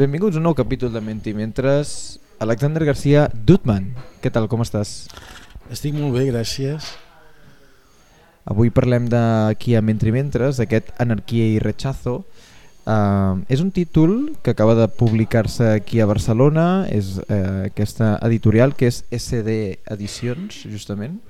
[0.00, 2.16] Benvinguts a un nou capítol de Menti Mentres.
[2.40, 3.90] Alexander Garcia Dutman,
[4.24, 5.10] què tal, com estàs?
[5.68, 6.86] Estic molt bé, gràcies.
[8.48, 12.22] Avui parlem d'aquí a Mentri Mentres, d'aquest Anarquia i Rechazo.
[12.88, 18.72] Uh, és un títol que acaba de publicar-se aquí a Barcelona, és uh, aquesta editorial
[18.72, 21.20] que és SD Edicions, justament,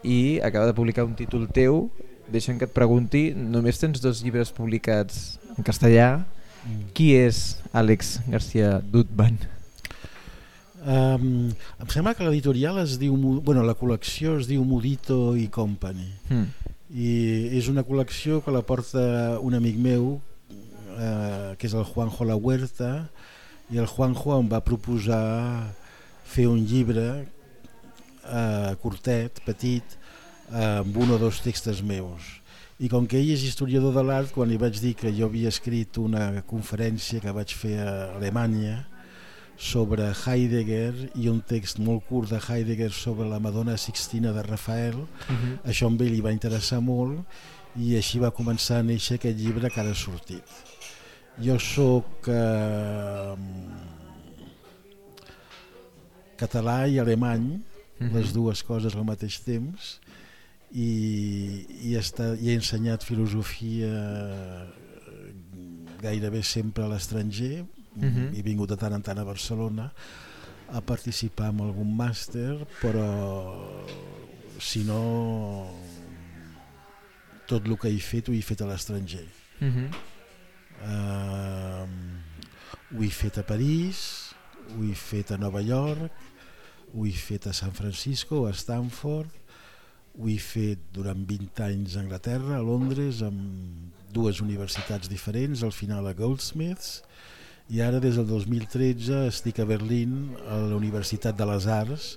[0.00, 1.90] i acaba de publicar un títol teu.
[2.32, 6.14] Deixa'm que et pregunti, només tens dos llibres publicats en castellà,
[6.64, 6.90] Mm.
[6.96, 9.38] Qui és Àlex García Dutban?
[10.80, 13.12] Um, em sembla que l'editorial es diu
[13.44, 16.70] bueno, la col·lecció es diu Mudito i Company mm.
[16.96, 17.10] i
[17.58, 19.02] és una col·lecció que la porta
[19.44, 20.14] un amic meu
[20.96, 23.10] eh, que és el Juanjo La Huerta
[23.68, 25.68] i el Juanjo em va proposar
[26.24, 27.06] fer un llibre
[28.24, 29.84] eh, curtet, petit
[30.48, 32.39] eh, amb un o dos textos meus
[32.80, 35.50] i com que ell és historiador de l'art, quan li vaig dir que jo havia
[35.52, 38.78] escrit una conferència que vaig fer a Alemanya
[39.60, 44.96] sobre Heidegger i un text molt curt de Heidegger sobre la Madonna Sixtina de Rafael,
[44.96, 45.36] uh mhm.
[45.36, 45.70] -huh.
[45.70, 47.20] això a ell li va interessar molt
[47.76, 50.44] i així va començar a néixer aquest llibre que ara ha sortit.
[51.38, 53.36] Jo sóc eh,
[56.36, 58.08] català i alemany, uh mhm.
[58.08, 58.14] -huh.
[58.14, 60.00] les dues coses al mateix temps,
[60.70, 63.90] i, i, està, i he ensenyat filosofia
[66.00, 68.02] gairebé sempre a l'estranger uh.
[68.02, 68.30] -huh.
[68.34, 69.90] he vingut de tant en tant a Barcelona
[70.68, 73.08] a participar en algun màster però
[74.58, 75.66] si no
[77.46, 79.26] tot el que he fet ho he fet a l'estranger
[79.60, 79.88] uh -huh.
[80.86, 81.88] uh,
[82.96, 84.34] ho he fet a París
[84.76, 86.12] ho he fet a Nova York
[86.94, 89.30] ho he fet a San Francisco a Stanford
[90.18, 95.72] ho he fet durant 20 anys a Anglaterra, a Londres, amb dues universitats diferents, al
[95.72, 97.00] final a Goldsmiths,
[97.70, 102.14] i ara des del 2013 estic a Berlín, a la Universitat de les Arts,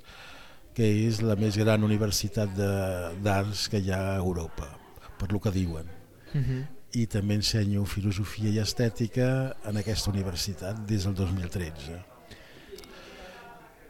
[0.74, 4.72] que és la més gran universitat d'arts que hi ha a Europa,
[5.20, 5.86] per lo que diuen.
[6.34, 6.44] Uh mhm.
[6.44, 6.64] -huh.
[6.94, 12.13] I també ensenyo filosofia i estètica en aquesta universitat des del 2013.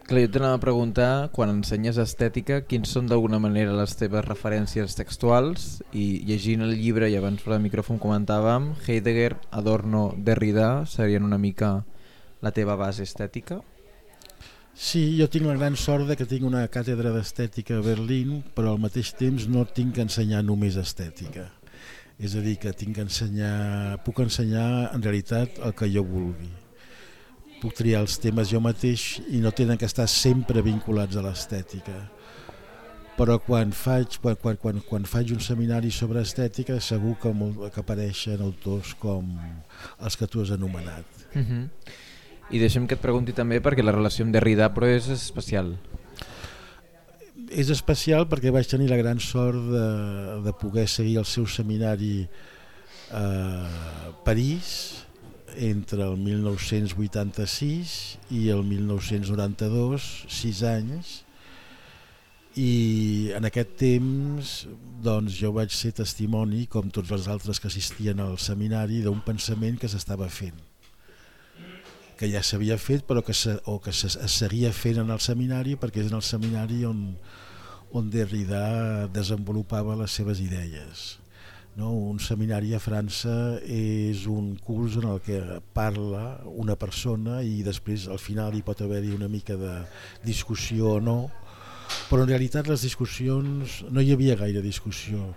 [0.04, 4.98] Clar, jo t'anava a preguntar, quan ensenyes estètica, quins són d'alguna manera les teves referències
[4.98, 11.24] textuals i llegint el llibre, i abans per al micròfon comentàvem, Heidegger, Adorno, Derrida serien
[11.24, 11.70] una mica
[12.44, 13.62] la teva base estètica?
[14.76, 18.74] Sí, jo tinc la gran sort de que tinc una càtedra d'estètica a Berlín, però
[18.74, 21.48] al mateix temps no tinc que ensenyar només estètica.
[22.20, 26.52] És a dir, que tinc que ensenyar, puc ensenyar en realitat el que jo vulgui
[27.64, 31.96] puc triar els temes jo mateix i no tenen que estar sempre vinculats a l'estètica
[33.18, 37.62] però quan faig, quan, quan, quan, quan faig un seminari sobre estètica segur que, molt,
[37.74, 39.36] que apareixen autors com
[40.02, 41.06] els que tu has anomenat.
[41.34, 41.46] Uh mhm.
[41.52, 41.70] -huh.
[42.52, 45.78] I deixem que et pregunti també perquè la relació amb Derrida però és especial.
[47.50, 52.28] És especial perquè vaig tenir la gran sort de, de poder seguir el seu seminari
[53.12, 55.06] a París
[55.58, 57.94] entre el 1986
[58.34, 61.22] i el 1992, sis anys,
[62.60, 64.52] i en aquest temps
[65.04, 69.80] doncs, jo vaig ser testimoni, com tots els altres que assistien al seminari, d'un pensament
[69.82, 70.60] que s'estava fent.
[72.20, 75.20] Que ja s'havia fet però que se, o que se, es seguia fent en el
[75.20, 77.02] seminari perquè és en el seminari on,
[77.92, 81.23] on Derrida desenvolupava les seves idees
[81.76, 81.92] no?
[81.94, 85.40] Un seminari a França és un curs en el que
[85.76, 89.74] parla una persona i després al final hi pot haver-hi una mica de
[90.26, 91.18] discussió o no,
[92.10, 95.34] però en realitat les discussions, no hi havia gaire discussió.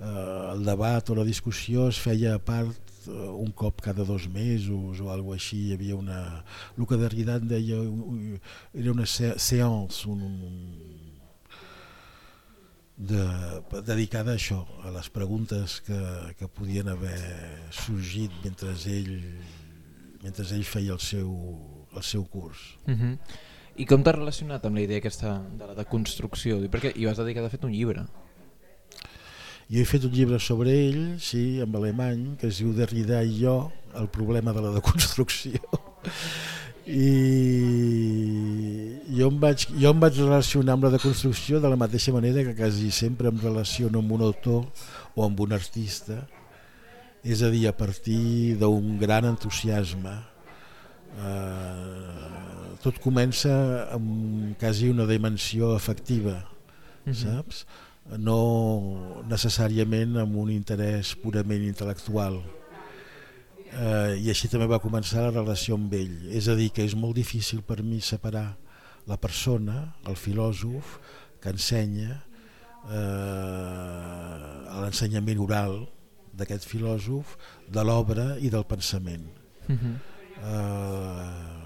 [0.00, 4.28] Eh, el debat o la discussió es feia a part eh, un cop cada dos
[4.32, 6.20] mesos o alguna així, hi havia una...
[6.76, 7.80] El que Derrida deia
[8.74, 10.89] era una seance, un, un
[13.00, 13.24] de,
[13.80, 15.98] dedicada a això, a les preguntes que,
[16.36, 17.16] que podien haver
[17.72, 19.14] sorgit mentre ell,
[20.20, 21.30] mentre ell feia el seu,
[21.96, 22.76] el seu curs.
[22.86, 23.18] Uh -huh.
[23.76, 26.60] I com t'has relacionat amb la idea aquesta de la deconstrucció?
[26.68, 28.04] Perquè hi vas dedicar de fet un llibre.
[29.70, 33.44] Jo he fet un llibre sobre ell, sí, en alemany, que es diu Derrida i
[33.44, 35.60] jo, el problema de la deconstrucció
[36.90, 37.10] i
[39.14, 42.54] jo em, vaig, jo em vaig relacionar amb la deconstrucció de la mateixa manera que
[42.58, 44.66] quasi sempre em relaciono amb un autor
[45.14, 46.20] o amb un artista
[47.22, 50.14] és a dir, a partir d'un gran entusiasme
[51.20, 53.52] eh, tot comença
[53.92, 56.40] amb quasi una dimensió afectiva
[57.04, 57.14] mm -hmm.
[57.14, 57.66] saps?
[58.18, 62.40] no necessàriament amb un interès purament intel·lectual
[63.72, 66.28] eh, i així també va començar la relació amb ell.
[66.30, 68.56] És a dir, que és molt difícil per mi separar
[69.08, 70.98] la persona, el filòsof,
[71.40, 72.18] que ensenya
[72.90, 72.96] eh,
[74.82, 75.86] l'ensenyament oral
[76.36, 77.36] d'aquest filòsof,
[77.68, 79.26] de l'obra i del pensament.
[79.68, 79.94] Uh -huh.
[80.44, 81.60] eh,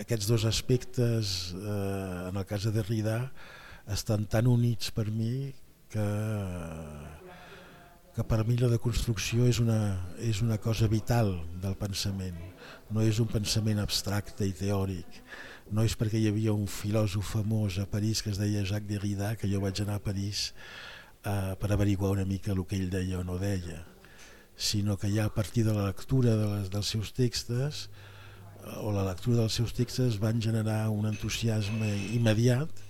[0.00, 3.32] aquests dos aspectes, eh, en el cas de Derrida,
[3.86, 5.54] estan tan units per mi
[5.88, 6.04] que
[8.18, 9.78] que per mi la deconstrucció és una,
[10.26, 12.34] és una cosa vital del pensament,
[12.90, 15.20] no és un pensament abstracte i teòric,
[15.70, 19.30] no és perquè hi havia un filòsof famós a París que es deia Jacques Derrida
[19.38, 23.22] que jo vaig anar a París eh, per averiguar una mica el que ell deia
[23.22, 23.84] o no deia,
[24.56, 28.90] sinó que ja a partir de la lectura de les, dels seus textos eh, o
[28.98, 32.86] la lectura dels seus textos van generar un entusiasme immediat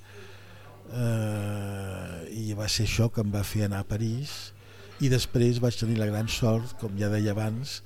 [0.89, 4.55] eh, i va ser això que em va fer anar a París
[5.01, 7.83] i després vaig tenir la gran sort, com ja deia abans,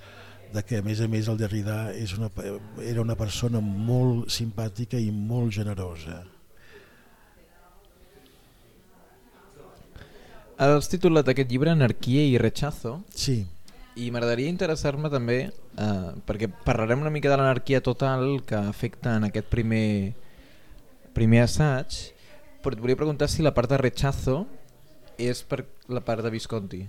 [0.52, 2.28] de que a més a més el Derrida és una,
[2.84, 6.22] era una persona molt simpàtica i molt generosa.
[10.62, 13.00] Has titulat aquest llibre Anarquia i rechazo.
[13.16, 13.42] Sí.
[13.98, 19.28] I m'agradaria interessar-me també, eh, perquè parlarem una mica de l'anarquia total que afecta en
[19.28, 20.14] aquest primer,
[21.12, 21.98] primer assaig,
[22.62, 24.46] però et volia preguntar si la part de rechazo
[25.18, 26.86] és per la part de Visconti.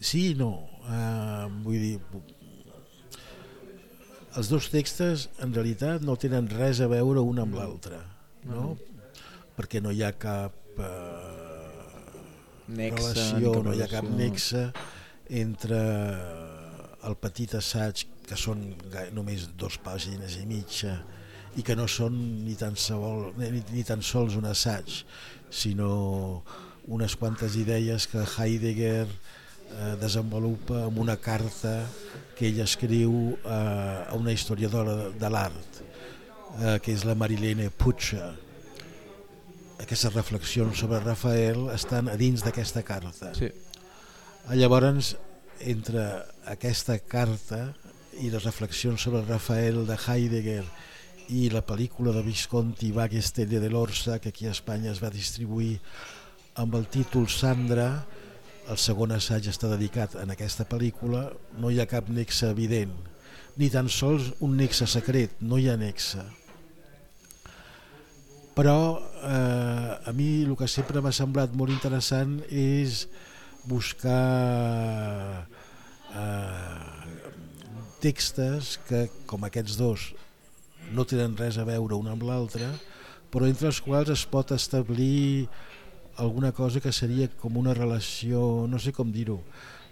[0.00, 0.52] Sí i no.
[0.84, 1.98] Uh, vull dir,
[4.34, 8.00] els dos textos en realitat no tenen res a veure un amb l'altre,
[8.44, 8.60] no?
[8.60, 8.92] Uh -huh.
[9.56, 10.84] Perquè no hi ha cap uh,
[12.66, 14.72] nexe, relació, no hi ha cap nexe
[15.30, 15.80] entre
[17.04, 18.74] el petit assaig, que són
[19.12, 21.04] només dos pàgines i mitja,
[21.56, 25.04] i que no són ni tan, sol, ni, ni tan sols un assaig,
[25.50, 26.42] sinó
[26.86, 29.06] unes quantes idees que Heidegger
[29.74, 31.82] eh, desenvolupa amb una carta
[32.34, 35.82] que ell escriu eh, a una historiadora de, l'art,
[36.60, 38.14] eh, que és la Marilene Puig.
[39.84, 43.34] Aquestes reflexions sobre Rafael estan a dins d'aquesta carta.
[43.36, 43.50] Sí.
[44.54, 45.14] Llavors,
[45.60, 46.04] entre
[46.50, 47.66] aquesta carta
[48.20, 50.64] i les reflexions sobre Rafael de Heidegger
[51.34, 55.78] i la pel·lícula de Visconti Vagestelle de l'Orsa que aquí a Espanya es va distribuir
[56.60, 57.88] amb el títol Sandra
[58.70, 61.26] el segon assaig està dedicat en aquesta pel·lícula,
[61.60, 62.94] no hi ha cap nexe evident,
[63.60, 66.24] ni tan sols un nexe secret, no hi ha nexe.
[68.54, 68.78] Però
[69.26, 73.04] eh, a mi el que sempre m'ha semblat molt interessant és
[73.66, 75.46] buscar
[76.14, 77.04] eh,
[78.04, 80.12] textos que, com aquests dos,
[80.94, 82.68] no tenen res a veure un amb l'altre,
[83.32, 85.48] però entre els quals es pot establir
[86.16, 89.40] alguna cosa que seria com una relació, no sé com dir-ho,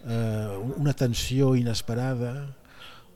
[0.07, 2.35] eh, una tensió inesperada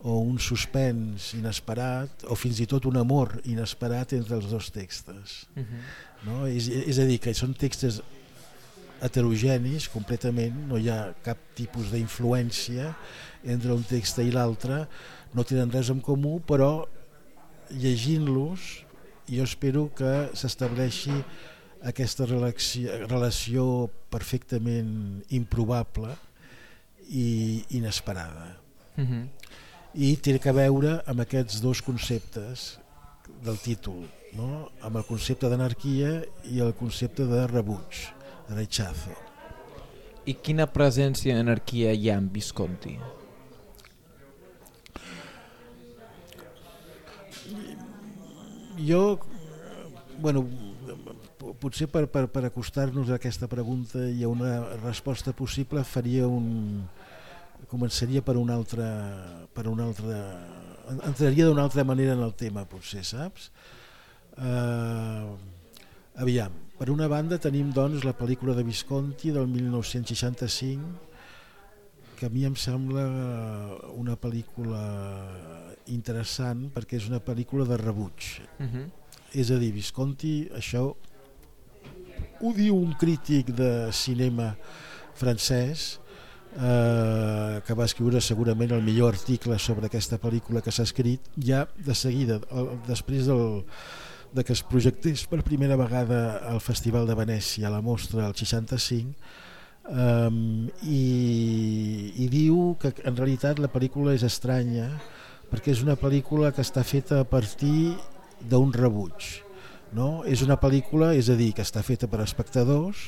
[0.06, 5.46] o un suspens inesperat o fins i tot un amor inesperat entre els dos textos.
[5.56, 5.82] Uh -huh.
[6.26, 6.46] no?
[6.46, 8.02] és, és a dir, que són textos
[9.00, 12.94] heterogenis completament, no hi ha cap tipus d'influència
[13.44, 14.86] entre un text i l'altre,
[15.34, 16.86] no tenen res en comú, però
[17.70, 18.86] llegint-los
[19.28, 21.24] jo espero que s'estableixi
[21.84, 26.14] aquesta relació, relació perfectament improbable
[27.08, 28.56] i inesperada.
[28.96, 29.06] Mhm.
[29.06, 29.28] -huh.
[29.94, 32.78] I té que veure amb aquests dos conceptes
[33.42, 34.70] del títol, no?
[34.80, 38.12] amb el concepte d'anarquia i el concepte de rebuig,
[38.48, 39.14] de rechazo.
[40.26, 42.98] I quina presència d'anarquia hi ha en Visconti?
[48.76, 49.18] Jo,
[50.18, 50.44] bueno,
[51.36, 56.84] potser per, per, per acostar-nos a aquesta pregunta i a una resposta possible faria un
[57.70, 58.86] començaria per una altra
[59.52, 60.16] per una altra
[61.08, 63.50] entraria d'una altra manera en el tema potser, saps?
[64.36, 65.34] Uh,
[66.20, 71.06] aviam, per una banda tenim doncs la pel·lícula de Visconti del 1965
[72.16, 73.04] que a mi em sembla
[73.92, 74.82] una pel·lícula
[75.92, 78.68] interessant perquè és una pel·lícula de rebuig uh mhm.
[78.68, 78.86] -huh.
[79.32, 80.94] és a dir, Visconti això
[82.40, 84.52] ho diu un crític de cinema
[85.16, 85.96] francès
[86.56, 91.66] eh, que va escriure segurament el millor article sobre aquesta pel·lícula que s'ha escrit ja
[91.76, 93.62] de seguida, el, després del,
[94.32, 98.36] de que es projectés per primera vegada al Festival de Venècia a la mostra al
[98.36, 99.14] 65
[99.88, 104.90] um, i, i diu que en realitat la pel·lícula és estranya
[105.50, 107.94] perquè és una pel·lícula que està feta a partir
[108.42, 109.45] d'un rebuig
[109.94, 110.24] no?
[110.26, 113.04] És una pel·lícula, és a dir, que està feta per espectadors,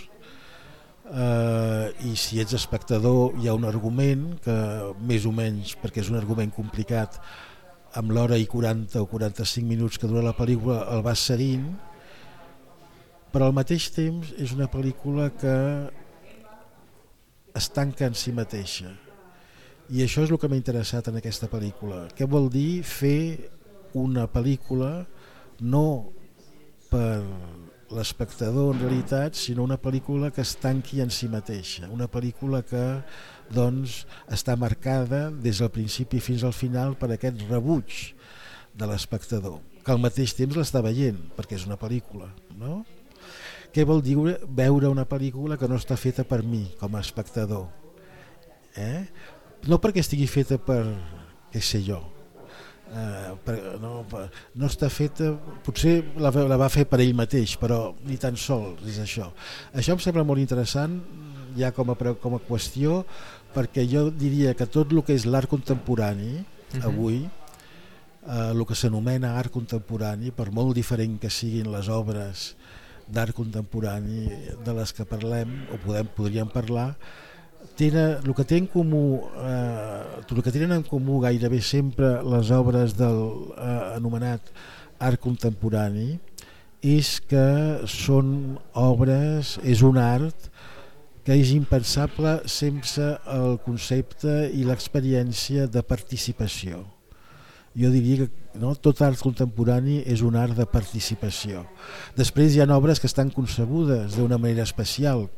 [1.11, 4.57] eh, i si ets espectador hi ha un argument que
[5.01, 7.19] més o menys, perquè és un argument complicat,
[7.99, 11.71] amb l'hora i 40 o 45 minuts que dura la pel·lícula el vas seguint,
[13.33, 15.57] però al mateix temps és una pel·lícula que
[17.59, 18.93] es tanca en si mateixa.
[19.89, 22.07] I això és el que m'ha interessat en aquesta pel·lícula.
[22.13, 23.51] Què vol dir fer
[23.97, 25.07] una pel·lícula
[25.61, 26.13] no
[26.91, 27.23] per
[27.95, 32.85] l'espectador en realitat, sinó una pel·lícula que es tanqui en si mateixa, una pel·lícula que
[33.55, 38.13] doncs, està marcada des del principi fins al final per aquest rebuig
[38.79, 42.29] de l'espectador, que al mateix temps l'està veient, perquè és una pel·lícula.
[42.61, 42.83] No?
[43.73, 47.67] Què vol dir veure una pel·lícula que no està feta per mi, com a espectador?
[48.77, 49.05] Eh?
[49.69, 50.83] No perquè estigui feta per,
[51.53, 52.03] què sé jo,
[52.93, 55.33] eh, per, no, no està feta
[55.65, 59.31] potser la, la va fer per ell mateix però ni tan sols és això
[59.73, 61.01] això em sembla molt interessant
[61.59, 63.03] ja com a, com a qüestió
[63.55, 66.81] perquè jo diria que tot el que és l'art contemporani uh mhm.
[66.81, 66.87] -huh.
[66.87, 72.57] avui eh, el que s'anomena art contemporani per molt diferent que siguin les obres
[73.09, 74.29] d'art contemporani
[74.65, 76.97] de les que parlem o podem, podríem parlar
[77.79, 82.51] tenen, el que té en comú eh, el que tenen en comú gairebé sempre les
[82.55, 83.21] obres del
[83.57, 84.53] eh, anomenat
[84.99, 86.19] art contemporani
[86.83, 87.47] és que
[87.91, 90.51] són obres, és un art
[91.27, 96.85] que és impensable sense el concepte i l'experiència de participació.
[97.79, 101.67] Jo diria que no, tot art contemporani és un art de participació.
[102.17, 105.29] Després hi ha obres que estan concebudes d'una manera especial,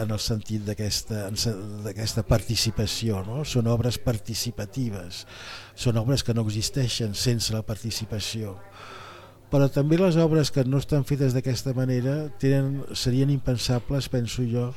[0.00, 3.22] en el sentit d'aquesta participació.
[3.26, 3.42] No?
[3.44, 5.26] Són obres participatives,
[5.74, 8.56] són obres que no existeixen sense la participació.
[9.52, 14.70] Però també les obres que no estan fetes d'aquesta manera tenen, serien impensables, penso jo,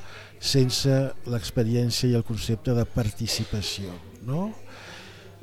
[0.44, 0.98] sense
[1.32, 3.96] l'experiència i el concepte de participació.
[4.28, 4.50] No?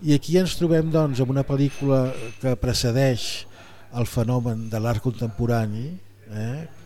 [0.04, 2.10] I aquí ens trobem doncs, amb una pel·lícula
[2.42, 3.46] que precedeix
[3.96, 5.86] el fenomen de l'art contemporani,
[6.28, 6.81] eh,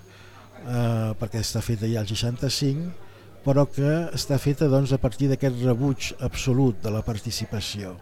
[0.67, 3.07] eh, perquè està feta ja al 65
[3.47, 7.95] però que està feta doncs, a partir d'aquest rebuig absolut de la participació.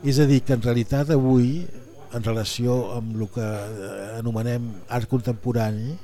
[0.00, 1.66] És a dir, que en realitat avui,
[2.16, 3.90] en relació amb el que eh,
[4.22, 5.98] anomenem art contemporani,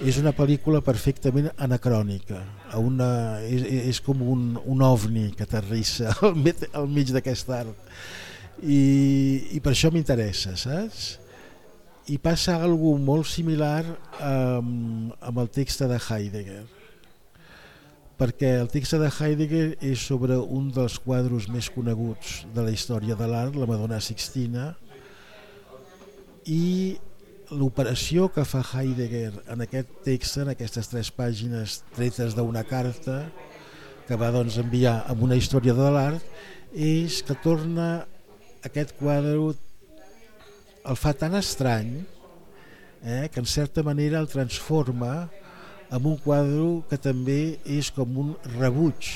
[0.00, 2.40] és una pel·lícula perfectament anacrònica,
[2.80, 3.10] una,
[3.44, 6.40] és, és com un, un ovni que aterrissa al,
[6.80, 7.92] al mig d'aquest art.
[8.64, 8.80] I,
[9.56, 11.18] I per això m'interessa, saps?
[12.08, 13.84] I passa algo molt similar
[14.24, 16.62] amb, amb el text de Heidegger.
[18.20, 23.16] Perquè el text de Heidegger és sobre un dels quadros més coneguts de la història
[23.16, 24.74] de l'art, la Madonna Sixtina
[26.48, 26.96] i
[27.50, 33.24] l'operació que fa Heidegger en aquest text, en aquestes tres pàgines tretes d'una carta
[34.06, 38.04] que va doncs, enviar amb una història de l'art és que torna
[38.66, 39.36] aquest quadre
[40.84, 42.00] el fa tan estrany
[43.02, 45.28] eh, que en certa manera el transforma
[45.90, 49.10] en un quadre que també és com un rebuig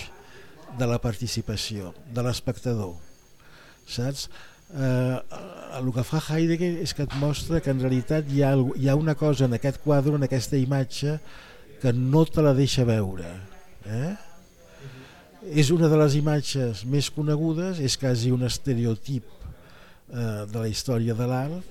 [0.79, 2.97] de la participació, de l'espectador.
[3.87, 4.27] Saps?
[4.75, 5.19] Eh,
[5.79, 8.99] el que fa Heidegger és que et mostra que en realitat hi ha, hi ha
[8.99, 11.19] una cosa en aquest quadre, en aquesta imatge,
[11.81, 13.29] que no te la deixa veure.
[13.87, 14.15] Eh?
[15.55, 19.44] És una de les imatges més conegudes, és quasi un estereotip
[20.13, 21.71] eh, de la història de l'art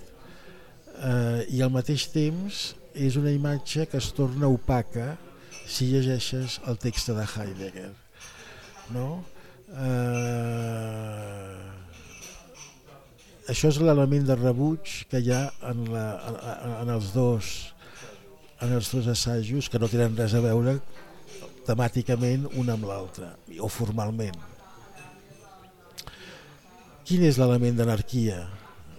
[0.99, 5.13] eh, i al mateix temps és una imatge que es torna opaca
[5.65, 7.91] si llegeixes el text de Heidegger
[8.93, 9.23] no?
[9.73, 11.61] eh,
[13.53, 17.53] això és l'element de rebuig que hi ha en, la, en, en els dos
[18.63, 20.77] en els dos assajos que no tenen res a veure
[21.67, 24.52] temàticament un amb l'altre o formalment
[27.07, 28.39] quin és l'element d'anarquia?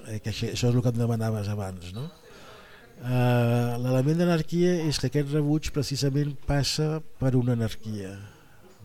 [0.08, 1.90] Eh, que això, això és el que em demanaves abans.
[1.96, 2.06] No?
[3.00, 8.14] Eh, L'element d'anarquia és que aquest rebuig precisament passa per una anarquia.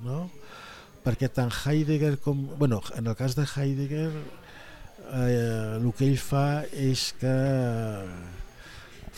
[0.06, 0.26] No?
[1.06, 2.48] Perquè tant Heidegger com...
[2.60, 7.36] Bueno, en el cas de Heidegger eh, el que ell fa és que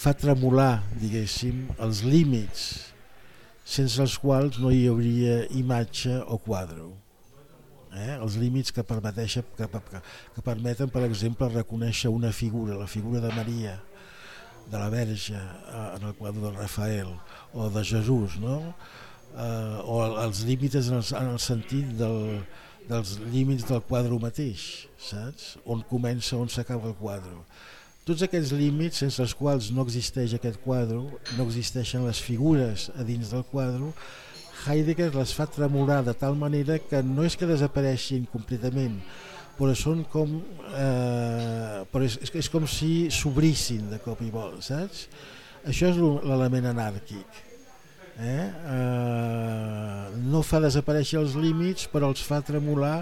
[0.02, 2.70] fa tremolar, diguéssim, els límits
[3.72, 6.90] sense els quals no hi hauria imatge o quadre
[7.96, 8.18] eh?
[8.18, 10.02] els límits que, permeteixen, que, que,
[10.36, 13.78] que permeten, per exemple, reconèixer una figura, la figura de Maria,
[14.72, 17.14] de la Verge, eh, en el quadre de Rafael,
[17.54, 18.60] o de Jesús, no?
[19.36, 22.42] eh, o els límits en el, en el sentit del,
[22.90, 25.56] dels límits del quadre mateix, saps?
[25.66, 27.44] On comença, on s'acaba el quadre.
[28.08, 31.04] Tots aquests límits sense els quals no existeix aquest quadre,
[31.38, 33.92] no existeixen les figures a dins del quadre,
[34.68, 39.00] Heidegger les fa tremolar de tal manera que no és que desapareixin completament,
[39.58, 40.40] però són com
[40.72, 45.08] eh, però és, és com si s'obrissin de cop i vol, saps?
[45.70, 47.42] Això és l'element anàrquic.
[48.22, 48.46] Eh?
[48.46, 53.02] Eh, no fa desaparèixer els límits, però els fa tremolar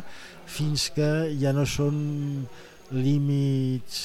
[0.49, 1.97] fins que ja no són
[2.95, 3.99] límits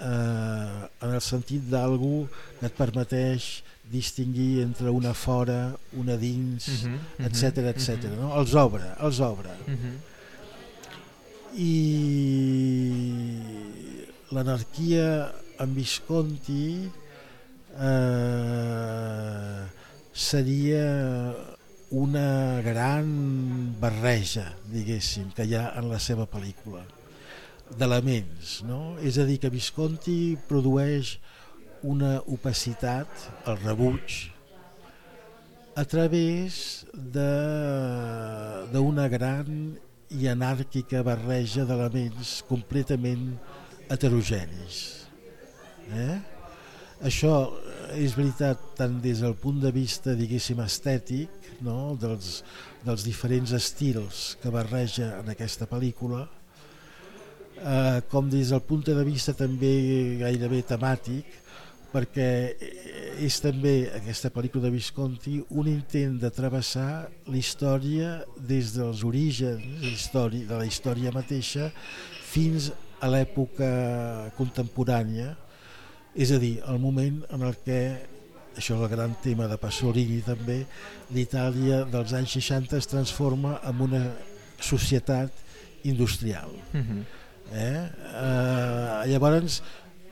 [0.00, 2.26] eh, en el sentit d'algú
[2.60, 3.48] que et permeteix
[3.90, 7.42] distingir entre una fora, una dins, uh -huh, etc
[7.72, 7.88] etc.
[7.88, 8.16] Uh -huh.
[8.20, 8.34] no?
[8.40, 9.50] Els obre, els obre.
[9.66, 9.96] Uh -huh.
[11.54, 11.74] I
[14.30, 16.90] l'anarquia en Visconti
[17.80, 19.62] eh,
[20.12, 21.34] seria
[21.90, 26.84] una gran barreja, diguéssim, que hi ha en la seva pel·lícula
[27.78, 28.96] d'elements, no?
[29.04, 31.18] És a dir, que Visconti produeix
[31.82, 33.08] una opacitat,
[33.46, 34.30] el rebuig,
[35.78, 39.76] a través d'una gran
[40.10, 43.38] i anàrquica barreja d'elements completament
[43.92, 45.06] heterogenis.
[45.94, 46.18] Eh?
[47.06, 47.34] Això
[47.94, 51.30] és veritat tant des del punt de vista, diguéssim, estètic,
[51.62, 51.94] no?
[52.00, 52.42] dels,
[52.82, 56.26] dels diferents estils que barreja en aquesta pel·lícula,
[57.58, 61.24] eh, com des del punt de vista també gairebé temàtic,
[61.92, 62.28] perquè
[63.24, 70.10] és també aquesta pel·lícula de Visconti un intent de travessar la història des dels orígens
[70.12, 71.70] de la història mateixa
[72.28, 73.68] fins a l'època
[74.36, 75.32] contemporània,
[76.18, 77.80] és a dir, el moment en el que
[78.58, 80.64] això és el gran tema de Pasolini també,
[81.14, 84.02] l'Itàlia dels anys 60 es transforma en una
[84.58, 85.30] societat
[85.86, 86.50] industrial.
[86.72, 86.98] Uh mhm.
[86.98, 87.04] -huh.
[87.52, 87.90] eh?
[88.24, 89.62] Eh, llavors,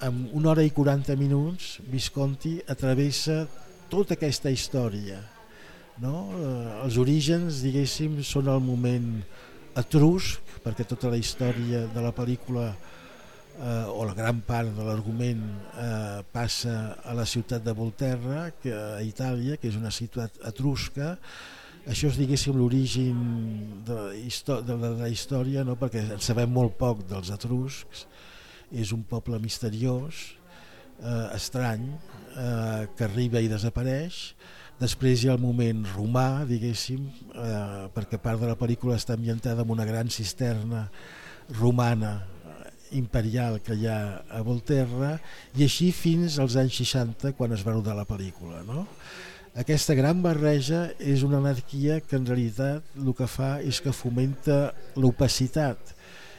[0.06, 3.44] en una hora i 40 minuts, Visconti atravessa
[3.90, 5.18] tota aquesta història.
[6.02, 6.28] No?
[6.36, 9.08] Eh, els orígens, diguéssim, són el moment
[9.76, 15.42] etrusc, perquè tota la història de la pel·lícula eh, o la gran part de l'argument
[15.42, 21.16] eh, passa a la ciutat de Volterra, que, a Itàlia, que és una ciutat etrusca,
[21.86, 23.18] això és diguéssim l'origen
[23.86, 25.76] de, de, de la història no?
[25.78, 28.08] perquè en sabem molt poc dels etruscs
[28.72, 30.22] és un poble misteriós
[31.00, 34.34] eh, estrany eh, que arriba i desapareix
[34.80, 39.64] després hi ha el moment romà diguéssim eh, perquè part de la pel·lícula està ambientada
[39.64, 40.88] en una gran cisterna
[41.60, 42.18] romana
[42.96, 44.00] imperial que hi ha
[44.30, 45.16] a Volterra
[45.56, 48.86] i així fins als anys 60 quan es va rodar la pel·lícula no?
[49.56, 54.74] aquesta gran barreja és una anarquia que en realitat el que fa és que fomenta
[55.00, 55.95] l'opacitat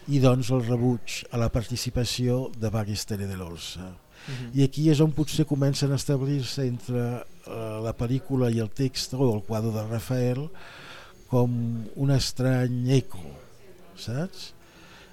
[0.08, 4.50] i doncs el rebuig a la participació de Bagistere de l'Orsa uh -huh.
[4.54, 9.14] i aquí és on potser comencen a establir-se entre uh, la pel·lícula i el text
[9.14, 10.50] o el quadre de Rafael
[11.28, 11.50] com
[11.96, 13.20] un estrany eco
[13.98, 14.54] saps?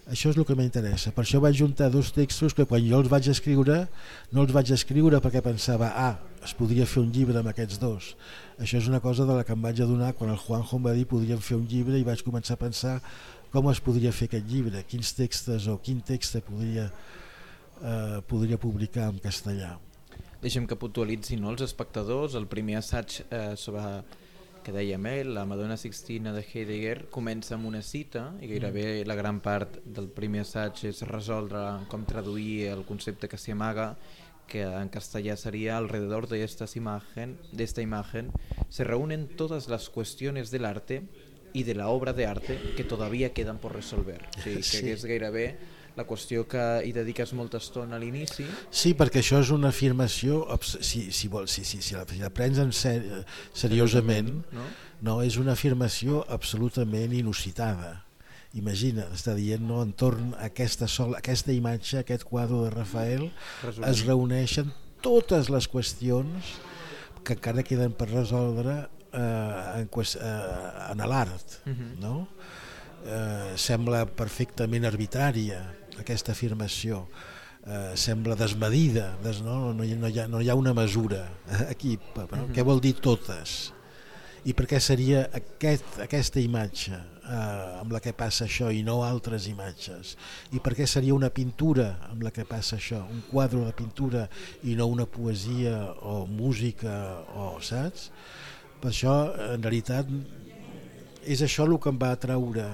[0.04, 1.14] Això és el que m'interessa.
[1.16, 3.88] Per això vaig juntar dos textos que quan jo els vaig escriure
[4.36, 8.10] no els vaig escriure perquè pensava ah, es podria fer un llibre amb aquests dos.
[8.60, 10.92] Això és una cosa de la que em vaig adonar quan el Juanjo em va
[10.92, 12.98] dir podríem fer un llibre i vaig començar a pensar
[13.54, 16.88] com es podria fer aquest llibre, quins textos o quin text podria,
[17.78, 19.76] eh, podria publicar en castellà.
[20.42, 22.34] Deixem que puntualitzi no, els espectadors.
[22.34, 24.02] El primer assaig eh, sobre
[24.64, 29.08] que dèiem, eh, la Madonna Sixtina de Heidegger comença amb una cita i gairebé mm.
[29.08, 31.62] la gran part del primer assaig és resoldre
[31.92, 33.92] com traduir el concepte que s'hi amaga
[34.48, 38.32] que en castellà sería alrededor de estas imagen, de esta imagen
[38.68, 41.02] se reúnen todas las cuestiones del arte
[41.54, 44.20] y de la obra de arte que todavía quedan por resolver.
[44.38, 44.90] O sigui, que sí.
[44.90, 45.46] és gairebé
[45.94, 48.44] la qüestió que hi dediques molta estona a l'inici.
[48.74, 52.32] Sí, perquè això és una afirmació, si, si, vol, si, si, si, la, si la
[52.34, 52.98] prens en ser,
[53.54, 54.66] seriosament, no?
[55.06, 58.00] no, és una afirmació absolutament inusitada.
[58.58, 63.28] Imagina, està dient no, entorn a aquesta, sol, aquesta imatge, aquest quadre de Rafael,
[63.62, 63.88] Resumir.
[63.90, 66.54] es reuneixen totes les qüestions
[67.24, 71.76] que encara queden per resoldre eh, en, eh, en l'art, uh mhm.
[71.78, 72.00] -huh.
[72.00, 72.28] no?
[73.04, 75.60] Eh, sembla perfectament arbitrària
[75.98, 77.06] aquesta afirmació
[77.66, 79.72] eh, sembla desmedida des, no?
[79.72, 81.28] No, hi, no, hi ha, no hi ha una mesura
[81.68, 82.54] aquí, però, uh -huh.
[82.54, 83.72] què vol dir totes
[84.44, 89.02] i per què seria aquest, aquesta imatge eh, amb la que passa això i no
[89.02, 90.16] altres imatges
[90.52, 94.28] i per què seria una pintura amb la que passa això un quadre de pintura
[94.62, 98.10] i no una poesia o música o saps?
[98.84, 99.12] Per això
[99.54, 100.10] en realitat
[101.24, 102.66] és això el que em va atraure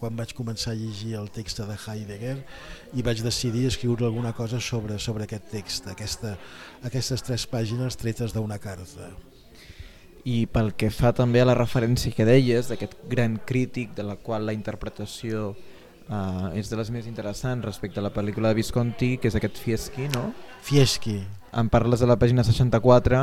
[0.00, 2.36] quan vaig començar a llegir el text de Heidegger
[2.96, 6.36] i vaig decidir escriure alguna cosa sobre, sobre aquest text, aquesta,
[6.88, 9.10] aquestes tres pàgines tretes d'una carta.
[10.24, 14.16] i pel que fa també a la referència que deies d'aquest gran crític de la
[14.16, 19.16] qual la interpretació uh, és de les més interessants respecte a la pel·lícula de Visconti,
[19.16, 20.32] que és aquest Fieschi, no?
[20.60, 21.20] Fieschi.
[21.52, 23.22] En parles a la pàgina 64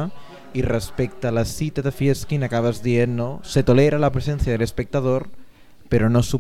[0.57, 3.39] i respecte a la cita de Fieschi n'acabes dient, no?
[3.43, 5.29] Se tolera la presència del espectador
[5.89, 6.39] pero no su,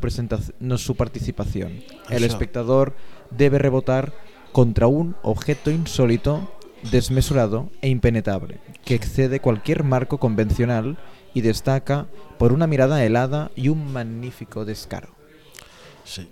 [0.59, 1.83] no su participación.
[2.09, 2.95] El espectador
[3.31, 4.13] debe rebotar
[4.51, 6.51] contra un objeto insólito,
[6.91, 10.97] desmesurado e impenetrable, que excede cualquier marco convencional
[11.33, 15.09] y destaca por una mirada helada y un magnífico descaro.
[16.03, 16.29] Sí.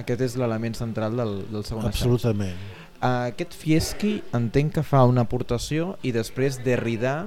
[0.00, 2.56] Aquest és l'element central del, del segon Absolutament.
[3.00, 7.22] Aquest Fieschi entenc que fa una aportació i després Derrida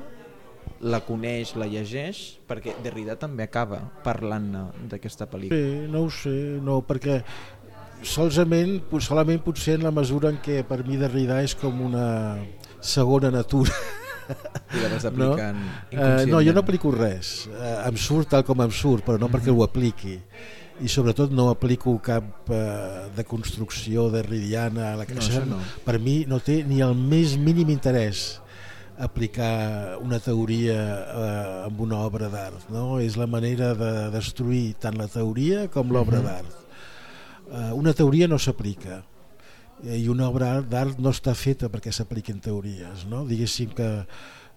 [0.83, 4.51] la coneix, la llegeix, perquè Derrida també acaba parlant
[4.91, 5.57] d'aquesta pel·lícula.
[5.57, 7.21] Sí, no ho sé, no, perquè
[8.05, 12.07] solament, solament potser en la mesura en què per mi Derrida és com una
[12.83, 13.73] segona natura.
[14.23, 15.71] I la vas aplicant no?
[15.91, 17.47] Uh, no, jo no aplico res.
[17.49, 19.57] Uh, em surt tal com em surt, però no perquè mhm.
[19.57, 20.19] ho apliqui
[20.81, 25.59] i sobretot no aplico cap uh, de construcció derridiana la que no, no.
[25.85, 28.43] per mi no té ni el més mínim interès
[28.97, 32.99] aplicar una teoria eh, amb una obra d'art no?
[33.01, 36.25] és la manera de destruir tant la teoria com l'obra mhm.
[36.25, 36.29] -huh.
[36.29, 36.53] d'art
[37.51, 39.03] eh, una teoria no s'aplica
[39.83, 43.25] eh, i una obra d'art no està feta perquè s'apliquin teories no?
[43.25, 44.05] diguéssim que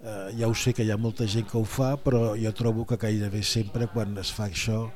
[0.05, 2.85] eh, ja ho sé que hi ha molta gent que ho fa però jo trobo
[2.85, 4.91] que gairebé sempre quan es fa això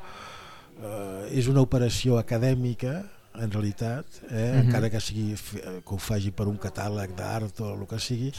[0.82, 3.02] eh, és una operació acadèmica
[3.40, 4.40] en realitat, eh, uh mhm.
[4.40, 4.64] -huh.
[4.64, 8.32] encara que, sigui, que ho faci per un catàleg d'art o el que sigui,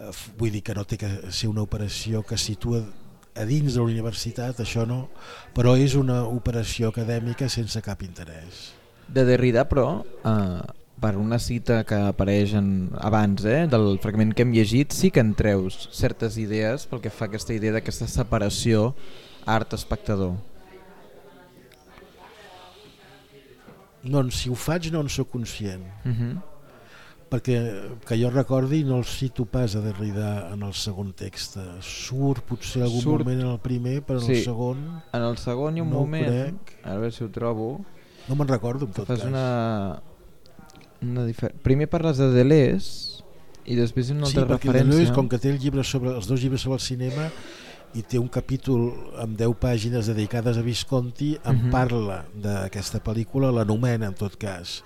[0.00, 2.80] Eh, vull dir que no té que ser una operació que situa
[3.36, 5.04] a dins de la universitat, això no,
[5.54, 8.70] però és una operació acadèmica sense cap interès.
[9.08, 10.60] De Derrida, però, eh,
[11.00, 15.20] per una cita que apareix en, abans eh, del fragment que hem llegit, sí que
[15.20, 18.94] en treus certes idees pel que fa aquesta idea d'aquesta separació
[19.46, 20.36] art-espectador.
[24.02, 25.84] Doncs si ho faig no en sóc conscient.
[26.04, 26.16] Uh mhm.
[26.20, 26.50] -huh
[27.30, 27.56] perquè
[28.06, 32.82] que jo recordi no el cito pas a Derrida en el segon text surt potser
[32.82, 33.22] algun surt...
[33.22, 34.40] moment en el primer però en sí.
[34.40, 37.70] el segon en el segon hi ha un no moment a veure si ho trobo
[38.26, 40.02] no me'n recordo en tot fas cas una,
[41.06, 41.52] una difer...
[41.62, 43.22] primer parles de Deleuze
[43.70, 46.42] i després una altra sí, referència Deleuze, com que té el llibre sobre, els dos
[46.42, 47.30] llibres sobre el cinema
[47.94, 51.66] i té un capítol amb 10 pàgines dedicades a Visconti en uh mhm.
[51.66, 51.70] -huh.
[51.70, 54.82] parla d'aquesta pel·lícula l'anomena en tot cas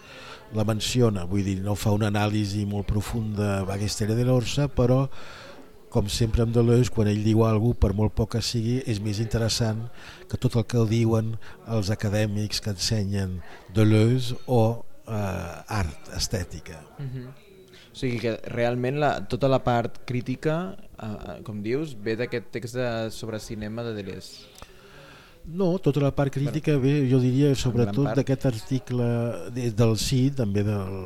[0.52, 5.08] la menciona, vull dir, no fa una anàlisi molt profunda a Bagestera de l'Orsa, però
[5.94, 9.20] com sempre amb Deleuze, quan ell diu alguna per molt poc que sigui, és més
[9.22, 9.84] interessant
[10.30, 11.36] que tot el que el diuen
[11.70, 13.40] els acadèmics que ensenyen
[13.74, 16.82] Deleuze o eh, art, estètica.
[16.98, 17.43] Uh -huh.
[17.94, 22.74] O sigui que realment la, tota la part crítica, eh, com dius, ve d'aquest text
[22.74, 24.48] de, sobre cinema de Deleuze.
[25.44, 29.06] No, tota la part crítica bé, jo diria sobretot d'aquest article
[29.52, 31.04] del sí, també del,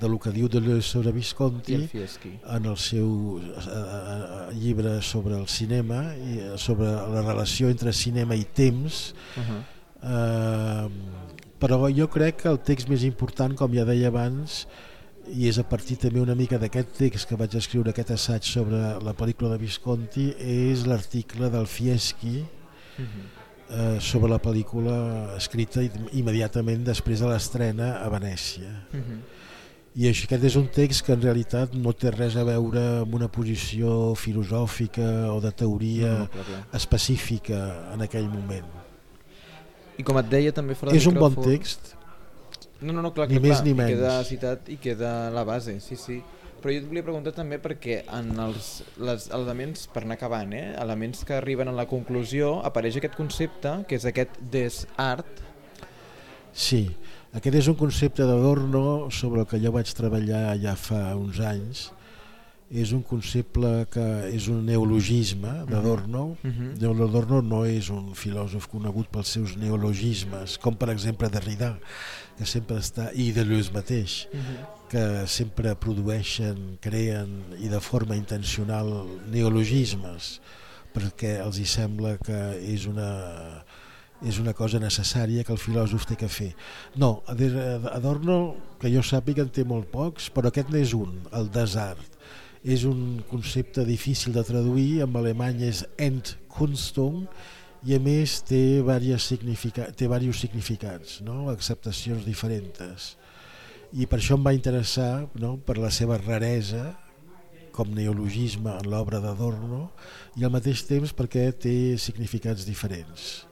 [0.00, 5.46] de lo que diu de sobre Visconti en el seu eh, eh, llibre sobre el
[5.48, 9.60] cinema i eh, sobre la relació entre cinema i temps uh -huh.
[10.02, 10.88] eh,
[11.58, 14.66] però jo crec que el text més important com ja deia abans
[15.32, 18.80] i és a partir també una mica d'aquest text que vaig escriure aquest assaig sobre
[19.04, 23.32] la pel·lícula de Visconti és l'article del Fieschi uh -huh
[23.68, 24.96] eh, sobre la pel·lícula
[25.38, 25.82] escrita
[26.12, 28.70] immediatament després de l'estrena a Venècia.
[28.92, 29.02] Uh mhm.
[29.02, 29.22] -huh.
[29.96, 33.14] I això, aquest és un text que en realitat no té res a veure amb
[33.14, 36.66] una posició filosòfica o de teoria no, no, clar, clar.
[36.72, 38.66] específica en aquell moment.
[39.96, 41.94] I com et deia també fora És un bon text.
[42.80, 43.94] No, no, no, clar, ni clar, més clar, ni menys.
[43.94, 46.22] queda citat i queda la base, sí, sí
[46.64, 50.70] però jo et volia preguntar també perquè en els les elements, per anar acabant, eh,
[50.80, 55.42] elements que arriben a la conclusió, apareix aquest concepte, que és aquest desart.
[56.56, 56.86] Sí,
[57.36, 61.84] aquest és un concepte d'Adorno sobre el que jo vaig treballar ja fa uns anys,
[62.72, 66.38] és un concepte que és un neologisme d'Adorno.
[66.42, 67.04] Uh -huh.
[67.04, 71.76] Adorno no és un filòsof conegut pels seus neologismes, com per exemple Derrida,
[72.38, 78.14] que sempre està, i Deleuze mateix, uh -huh que sempre produeixen, creen i de forma
[78.14, 80.36] intencional neologismes
[80.94, 83.08] perquè els hi sembla que és una,
[84.22, 86.52] és una cosa necessària que el filòsof té que fer.
[86.94, 92.14] No, Adorno, que jo sàpiga, en té molt pocs, però aquest n'és un, el desart.
[92.62, 97.26] És un concepte difícil de traduir, en alemany és Endkunstung,
[97.84, 98.80] i a més té,
[99.20, 101.50] significa, té diversos significats, no?
[101.52, 103.16] acceptacions diferents
[103.94, 105.56] i per això em va interessar no?
[105.56, 106.94] per la seva raresa
[107.74, 109.88] com neologisme en l'obra d'Adorno
[110.38, 113.44] i al mateix temps perquè té significats diferents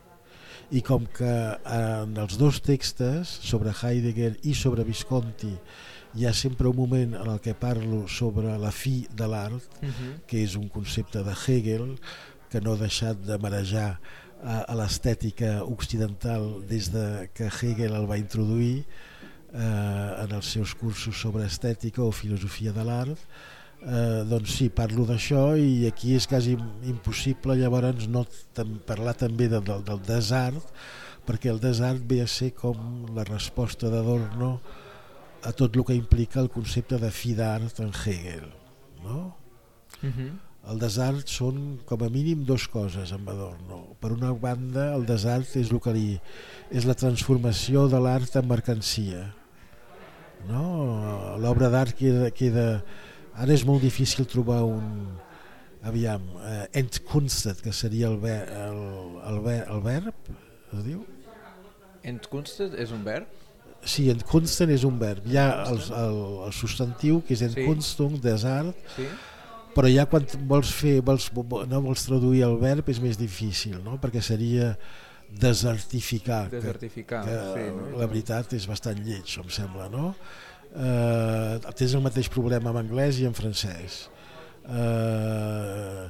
[0.72, 1.32] i com que
[1.68, 5.52] en els dos textos sobre Heidegger i sobre Visconti
[6.16, 9.88] hi ha sempre un moment en el que parlo sobre la fi de l'art uh
[9.88, 10.12] -huh.
[10.26, 11.98] que és un concepte de Hegel
[12.52, 13.88] que no ha deixat de marejar
[14.42, 20.74] a, a l'estètica occidental des de que Hegel el va introduir eh, en els seus
[20.74, 23.16] cursos sobre estètica o filosofia de l'art
[23.86, 26.56] eh, doncs sí, parlo d'això i aquí és quasi
[26.90, 28.26] impossible llavors no
[28.88, 30.74] parlar també de, del, del desart
[31.26, 34.56] perquè el desart ve a ser com la resposta d'Adorno
[35.42, 38.48] a tot el que implica el concepte de fi d'art en Hegel
[39.02, 39.36] no?
[40.02, 40.12] Uh mhm.
[40.18, 40.51] -huh.
[40.70, 45.56] El desart són com a mínim dos coses en Adorno per una banda el desart
[45.58, 46.06] és, el que li,
[46.70, 49.24] és la transformació de l'art en mercancia
[50.46, 50.62] no?
[51.42, 52.66] l'obra d'art queda, queda
[53.34, 55.18] ara és molt difícil trobar un
[55.82, 58.82] aviam, eh, entkunstet que seria el, ver, el,
[59.32, 60.30] el, ver, el verb
[60.72, 61.02] es diu?
[62.06, 63.26] Entkunstet és un verb?
[63.82, 65.24] Sí, entkunsten és un verb.
[65.26, 68.22] Hi ha el, el, el substantiu, que és entkunstung, sí.
[68.22, 69.08] desart, sí.
[69.76, 71.30] Però ja quan vols fer, vols,
[71.68, 73.98] no vols traduir el verb és més difícil, no?
[74.02, 74.72] perquè seria
[75.32, 77.92] desertificar, desertificar que, que sí, no?
[78.00, 80.12] la veritat és bastant lleig, em sembla, no?
[80.72, 84.06] Eh, tens el mateix problema en anglès i en francès.
[84.62, 86.04] Eh,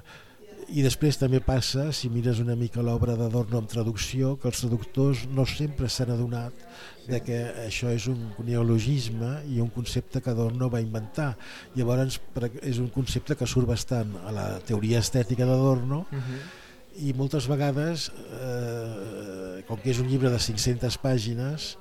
[0.72, 5.26] i després també passa, si mires una mica l'obra d'Adorno en traducció, que els traductors
[5.28, 6.64] no sempre s'han adonat
[7.08, 11.35] de que això és un neologisme i un concepte que Adorno va inventar.
[11.76, 12.20] Llavors
[12.62, 16.40] és un concepte que surt bastant a la teoria estètica d'Adorno uh -huh.
[17.04, 21.76] i moltes vegades, eh, com que és un llibre de 500 pàgines,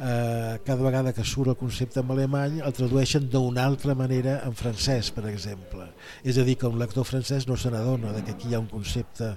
[0.00, 4.56] eh, cada vegada que surt el concepte en alemany el tradueixen d'una altra manera en
[4.56, 5.88] francès, per exemple.
[6.24, 8.70] És a dir, que un lector francès no se n'adona que aquí hi ha un
[8.70, 9.34] concepte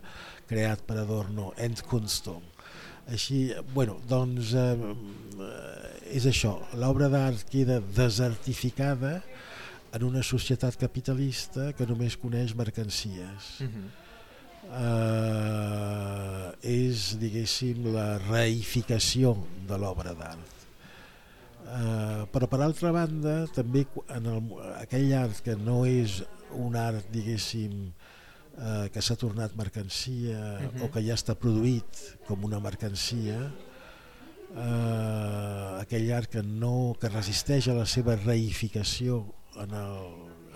[0.50, 2.44] creat per Adorno, Endkunstung.
[3.12, 4.76] Així, bueno, doncs eh,
[6.18, 9.20] és això, l'obra d'art queda desertificada
[9.96, 13.54] en una societat capitalista que només coneix mercancies.
[13.62, 14.05] Uh -huh.
[14.72, 19.36] Eh, és, diguéssim, la reificació
[19.70, 20.56] de l'obra d'art.
[21.66, 23.82] Uh, però per altra banda també
[24.14, 26.20] en el, aquell art que no és
[26.62, 30.86] un art diguéssim uh, que s'ha tornat mercancia uh -huh.
[30.86, 33.50] o que ja està produït com una mercancia
[34.54, 39.26] uh, aquell art que no que resisteix a la seva reificació
[39.58, 39.98] en, el,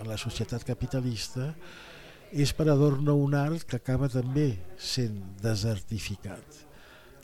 [0.00, 1.54] en la societat capitalista
[2.30, 6.60] és per Adorno un art que acaba també sent desertificat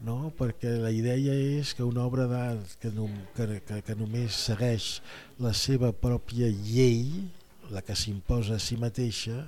[0.04, 0.32] no?
[0.36, 5.00] perquè la idea és que una obra d'art que, no, que, que, que només segueix
[5.42, 7.26] la seva pròpia llei,
[7.70, 9.46] la que s'imposa a si mateixa,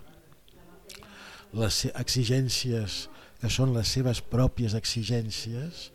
[1.58, 3.06] les exigències
[3.40, 5.88] que són les seves pròpies exigències,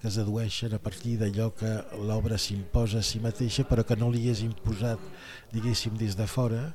[0.00, 1.70] que es dedueixen a partir d'allò que
[2.08, 5.00] l'obra s'imposa a si mateixa però que no li és imposat
[5.52, 6.70] diguéssim des de fora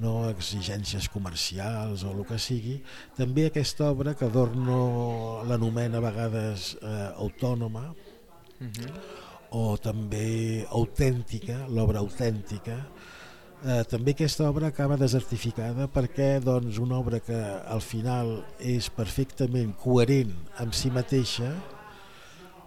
[0.00, 2.78] no exigències comercials o el que sigui,
[3.16, 8.72] també aquesta obra que Adorno l'anomena a vegades eh, autònoma uh mhm.
[8.72, 8.92] -huh.
[9.50, 12.86] o també autèntica, l'obra autèntica,
[13.64, 19.74] eh, també aquesta obra acaba desertificada perquè doncs, una obra que al final és perfectament
[19.76, 21.52] coherent amb si mateixa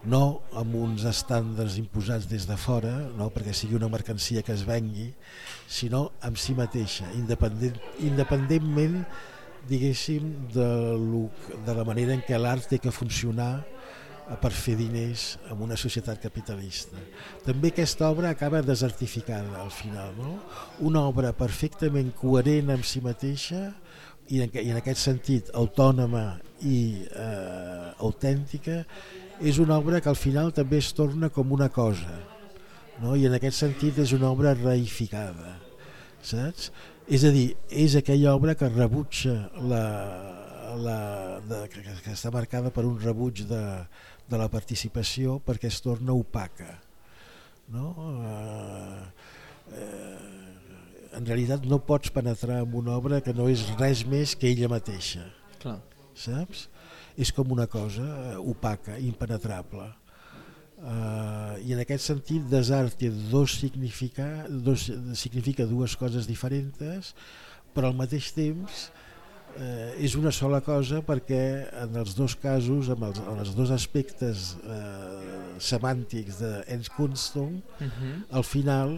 [0.10, 4.66] no amb uns estàndards imposats des de fora, no perquè sigui una mercancia que es
[4.68, 5.12] vengui,
[5.68, 9.04] sinó amb si mateixa, independent, independentment
[9.70, 10.68] diguéssim de,
[11.00, 11.30] lo,
[11.66, 13.64] de la manera en què l'art té que funcionar
[14.42, 17.00] per fer diners en una societat capitalista.
[17.44, 20.38] També aquesta obra acaba desertificada al final, no?
[20.80, 23.70] una obra perfectament coherent amb si mateixa
[24.32, 28.84] i en, i en aquest sentit autònoma i eh, autèntica
[29.42, 32.20] és una obra que al final també es torna com una cosa
[33.02, 33.16] no?
[33.16, 35.58] i en aquest sentit és una obra reificada
[36.22, 36.72] saps?
[37.08, 39.84] és a dir, és aquella obra que rebutja la,
[40.80, 40.98] la,
[41.50, 43.64] de, que, que està marcada per un rebuig de,
[44.30, 46.78] de la participació perquè es torna opaca
[47.74, 47.90] no?
[48.30, 49.02] Eh,
[49.80, 50.44] eh,
[51.18, 54.72] en realitat no pots penetrar en una obra que no és res més que ella
[54.72, 55.26] mateixa
[55.62, 55.80] Clar.
[56.16, 56.68] saps?
[57.18, 59.90] És com una cosa eh, opaca, impenetrable.
[60.84, 67.14] Uh, I en aquest sentit desart té dos significa, dos, significa dues coses diferents,
[67.72, 71.40] però al mateix temps uh, és una sola cosa perquè
[71.86, 77.84] en els dos casos, amb els, en els dos aspectes uh, semàntics de Enskunstung, uh
[77.86, 77.94] mhm.
[78.02, 78.18] -huh.
[78.32, 78.98] al final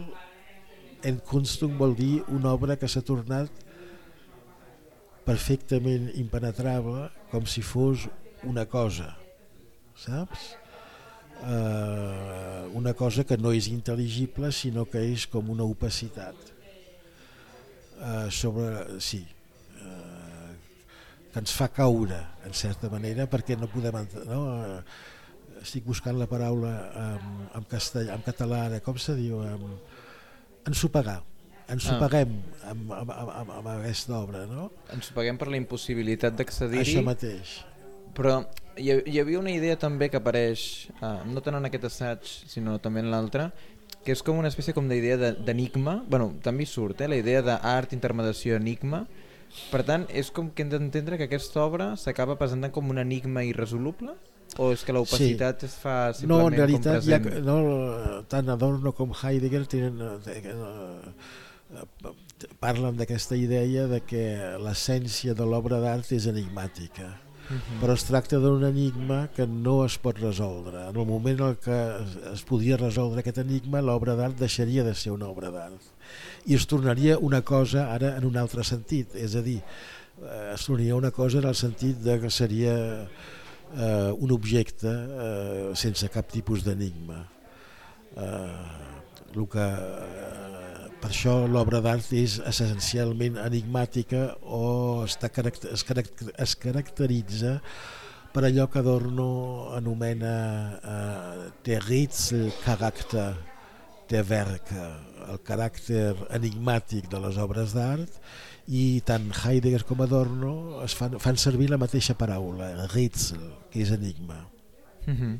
[1.06, 3.50] Enskunstung vol dir una obra que s'ha tornat
[5.24, 8.06] perfectament impenetrable com si fos
[8.46, 9.14] una cosa
[9.96, 10.54] saps?
[11.36, 16.36] Uh, una cosa que no és intel·ligible sinó que és com una opacitat
[18.00, 19.20] uh, sobre sí
[19.82, 20.54] uh,
[21.32, 24.40] que ens fa caure en certa manera perquè no podem no?
[24.46, 24.80] Uh,
[25.60, 29.76] estic buscant la paraula en, en, castellà, en català ara, com se diu en,
[30.68, 31.20] ensopegar
[31.72, 32.70] ensopeguem ah.
[32.72, 34.70] amb, amb, amb, amb aquesta obra no?
[34.94, 37.58] ensopeguem per la impossibilitat d'accedir-hi això mateix
[38.16, 38.40] però
[38.76, 42.78] hi, hi havia una idea també que apareix, uh, no tant en aquest assaig, sinó
[42.82, 43.50] també en l'altre,
[44.06, 47.92] que és com una espècie com d'idea d'enigma, bueno, també surt, eh, la idea d'art,
[47.96, 49.04] intermediació, enigma,
[49.70, 53.44] per tant, és com que hem d'entendre que aquesta obra s'acaba presentant com un enigma
[53.46, 54.16] irresoluble?
[54.62, 55.68] O és que l'opacitat sí.
[55.68, 57.26] es fa simplement no, en realitat, com present?
[57.34, 61.45] Ja, no, tant Adorno com Heidegger tenen, eh, eh,
[62.60, 64.24] parlen d'aquesta idea de que
[64.62, 67.14] l'essència de l'obra d'art és enigmàtica
[67.48, 67.80] -huh.
[67.80, 70.86] però es tracta d'un enigma que no es pot resoldre.
[70.90, 71.80] En el moment en què
[72.32, 75.92] es podia resoldre aquest enigma, l'obra d'art deixaria de ser una obra d'art
[76.46, 79.58] i es tornaria una cosa ara en un altre sentit, és a dir,
[80.22, 85.70] eh, es tornaria una cosa en el sentit de que seria eh, un objecte eh,
[85.74, 87.24] sense cap tipus d'enigma.
[88.16, 88.84] Eh,
[89.36, 89.64] el que
[91.06, 97.52] per això l'obra d'art és essencialment enigmàtica o està es, caracter, es caracteritza
[98.34, 99.28] per allò que Adorno
[99.76, 100.34] anomena
[100.74, 103.36] eh, der Rätselcharakter
[104.10, 104.88] der Werke,
[105.30, 108.18] el caràcter enigmàtic de les obres d'art
[108.66, 113.94] i tant Heidegger com Adorno es fan, fan servir la mateixa paraula, Rätsel, que és
[113.94, 114.42] enigma.
[115.06, 115.38] Mm -hmm.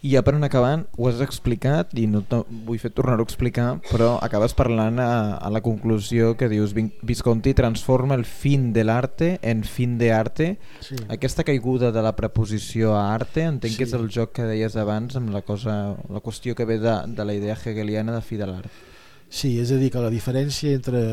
[0.00, 2.22] I ja per anar acabant, ho has explicat i no
[2.64, 7.52] vull fer tornar-ho a explicar, però acabes parlant a, a la conclusió que dius Visconti
[7.56, 10.46] transforma el fin de l'arte en fin de arte.
[10.80, 10.96] Sí.
[11.12, 13.82] Aquesta caiguda de la preposició a arte, entenc sí.
[13.82, 15.76] que és el joc que deies abans amb la, cosa,
[16.08, 18.80] la qüestió que ve de, de la idea hegeliana de fi de l'art.
[19.28, 21.04] Sí, és a dir, que la diferència entre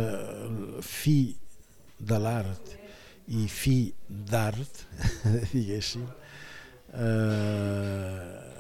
[0.82, 1.36] fi
[2.00, 2.72] de l'art
[3.36, 4.86] i fi d'art,
[5.52, 6.08] diguéssim,
[6.96, 8.56] eh,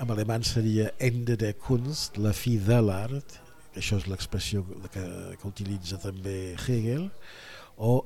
[0.00, 3.36] en alemany seria Ende der Kunst, la fi de l'art,
[3.76, 5.02] això és l'expressió que,
[5.36, 7.10] que utilitza també Hegel,
[7.76, 8.00] o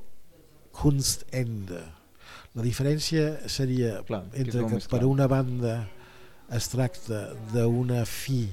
[0.75, 1.81] Kunstende.
[2.55, 5.77] La diferència seria clar, entre que per una banda
[6.55, 8.43] es tracta d'una fi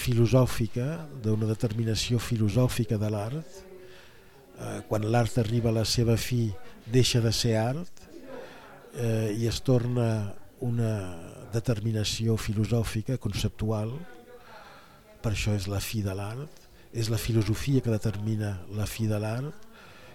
[0.00, 0.86] filosòfica,
[1.22, 3.60] d'una determinació filosòfica de l'art,
[4.56, 6.46] eh, quan l'art arriba a la seva fi
[6.88, 8.06] deixa de ser art
[8.96, 10.32] eh, i es torna
[10.64, 10.94] una
[11.52, 13.92] determinació filosòfica, conceptual,
[15.20, 19.18] per això és la fi de l'art, és la filosofia que determina la fi de
[19.20, 19.68] l'art,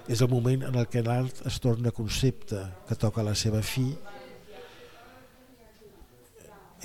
[0.07, 3.87] és el moment en el que l'art es torna concepte que toca la seva fi,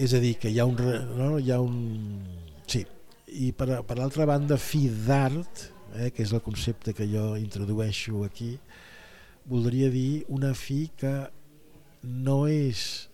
[0.01, 0.79] és a dir, que hi ha un...
[1.19, 1.35] No?
[1.39, 1.77] Hi ha un
[2.71, 2.85] sí.
[3.31, 8.25] I per, per l'altra banda, fi d'art, eh, que és el concepte que jo introdueixo
[8.25, 8.55] aquí,
[9.51, 11.13] voldria dir una fi que
[12.03, 13.10] no és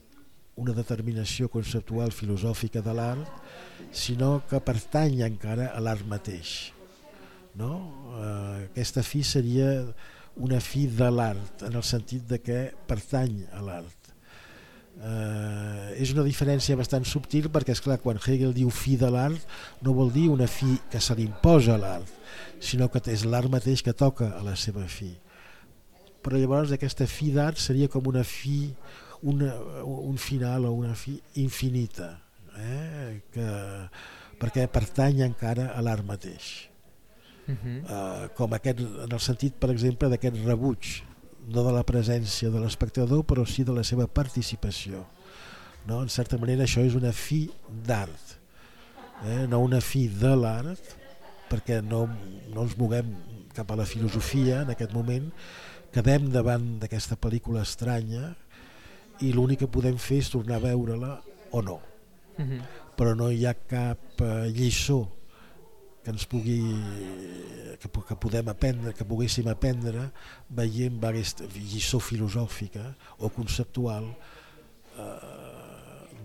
[0.57, 3.29] una determinació conceptual filosòfica de l'art,
[3.93, 6.73] sinó que pertany encara a l'art mateix.
[7.57, 7.73] No?
[8.17, 9.71] Eh, aquesta fi seria
[10.37, 13.97] una fi de l'art, en el sentit de que pertany a l'art.
[14.97, 19.43] Eh, és una diferència bastant subtil perquè és clar quan Hegel diu fi de l'art
[19.85, 22.15] no vol dir una fi que se li imposa a l'art
[22.65, 25.11] sinó que és l'art mateix que toca a la seva fi
[26.25, 28.71] però llavors aquesta fi d'art seria com una fi
[29.23, 32.21] una, un final o una fi infinita
[32.57, 33.23] eh?
[33.33, 33.49] que,
[34.41, 36.69] perquè pertany encara a l'art mateix
[37.47, 37.79] uh -huh.
[37.83, 41.03] uh, com aquest, en el sentit per exemple d'aquest rebuig
[41.49, 45.07] no de la presència de l'espectador però sí de la seva participació
[45.87, 46.03] no?
[46.03, 47.51] en certa manera això és una fi
[47.87, 48.39] d'art
[49.25, 49.47] eh?
[49.49, 50.97] no una fi de l'art
[51.51, 52.09] perquè no,
[52.53, 53.15] no ens moguem
[53.55, 55.31] cap a la filosofia en aquest moment
[55.95, 58.35] quedem davant d'aquesta pel·lícula estranya
[59.21, 61.13] i l'únic que podem fer és tornar a veure-la
[61.53, 61.81] o no
[62.39, 62.51] mhm.
[62.51, 62.63] -huh.
[62.97, 65.09] però no hi ha cap uh, lliçó
[66.03, 66.61] que ens pugui
[67.81, 70.11] que, que podem aprendre que poguéssim aprendre
[70.49, 74.15] veient aquesta lliçó filosòfica o conceptual uh,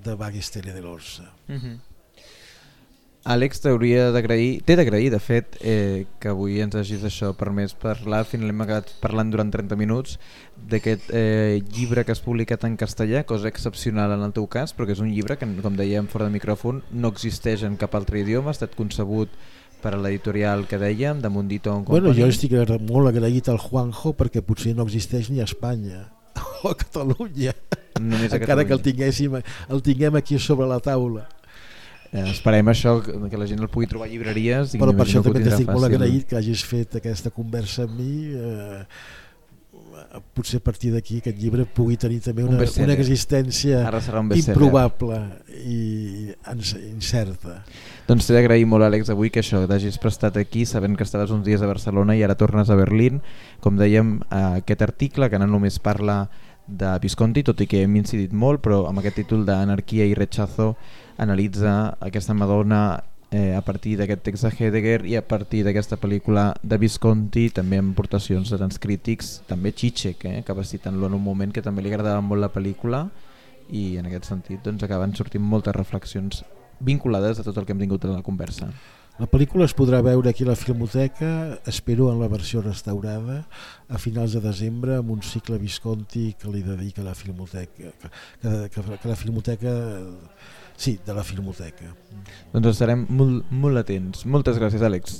[0.03, 1.90] de Bagestele de l'Orsa uh mhm.
[3.21, 8.23] Àlex, t'hauria d'agrair, t'he d'agrair de fet eh, que avui ens hagis això permès parlar,
[8.23, 10.15] al final hem acabat parlant durant 30 minuts
[10.71, 14.87] d'aquest eh, llibre que has publicat en castellà, cosa excepcional en el teu cas, però
[14.89, 18.23] que és un llibre que, com dèiem fora de micròfon, no existeix en cap altre
[18.23, 19.29] idioma, ha estat concebut
[19.83, 22.55] per a l'editorial que dèiem, de Mundito en Bueno, jo estic
[22.89, 26.07] molt agraït al Juanjo perquè potser no existeix ni a Espanya
[26.63, 27.53] o a Catalunya,
[28.01, 28.65] Només a encara Catalunya.
[28.65, 29.37] que el, tinguéssim,
[29.69, 31.27] el tinguem aquí sobre la taula.
[32.11, 34.75] Eh, esperem això, que la gent el pugui trobar a llibreries.
[34.75, 38.13] Però per això també t'estic molt agraït que hagis fet aquesta conversa amb mi.
[38.35, 38.85] Eh,
[40.35, 43.81] potser a partir d'aquí aquest llibre pugui tenir també una, un una existència
[44.19, 45.19] un improbable
[45.63, 46.33] i
[46.89, 47.61] incerta.
[48.07, 51.45] Doncs t'he d'agrair molt, Àlex, avui que això t'hagis prestat aquí, sabent que estaves uns
[51.45, 53.21] dies a Barcelona i ara tornes a Berlín.
[53.63, 56.25] Com dèiem, aquest article que no només parla
[56.67, 60.75] de Visconti, tot i que hem incidit molt, però amb aquest títol d'Anarquia i Rechazo
[61.21, 66.51] analitza aquesta Madonna eh, a partir d'aquest text de Heidegger i a partir d'aquesta pel·lícula
[66.61, 71.19] de Visconti, també amb aportacions de tants crítics, també Chichek, eh, que va citant-lo en
[71.19, 73.05] un moment que també li agradava molt la pel·lícula
[73.69, 76.41] i en aquest sentit doncs, acaben sortint moltes reflexions
[76.81, 78.71] vinculades a tot el que hem tingut en la conversa.
[79.21, 83.43] La pel·lícula es podrà veure aquí a la Filmoteca, espero en la versió restaurada,
[83.87, 88.53] a finals de desembre, amb un cicle Visconti que li dedica a la Filmoteca, que,
[88.73, 89.75] que, que la Filmoteca
[90.81, 91.91] Sí, de la Filmoteca.
[92.55, 94.23] Doncs estarem molt, molt atents.
[94.25, 95.19] Moltes gràcies, Àlex.